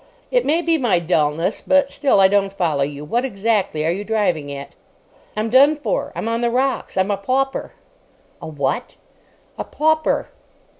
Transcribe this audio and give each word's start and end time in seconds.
"It 0.31 0.47
may 0.47 0.63
be 0.63 0.79
my 0.79 0.97
dulness; 0.97 1.61
but, 1.61 1.91
still, 1.91 2.19
I 2.19 2.27
don't 2.27 2.51
follow 2.51 2.81
you. 2.81 3.05
What 3.05 3.23
exactly 3.23 3.85
are 3.85 3.91
you 3.91 4.03
driving 4.03 4.51
at?" 4.51 4.75
"I'm 5.37 5.51
done 5.51 5.75
for. 5.75 6.11
I'm 6.15 6.27
on 6.27 6.41
the 6.41 6.49
rocks. 6.49 6.97
I'm 6.97 7.11
a 7.11 7.17
pauper." 7.17 7.73
"A 8.41 8.47
what?" 8.47 8.95
"A 9.59 9.63
pauper." 9.63 10.29